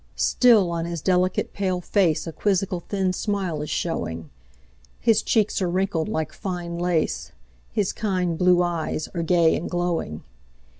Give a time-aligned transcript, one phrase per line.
[0.15, 4.31] Still on his delicate pale faceA quizzical thin smile is showing,
[4.99, 7.33] His cheeks are wrinkled like fine lace,
[7.71, 10.23] His kind blue eyes are gay and glowing.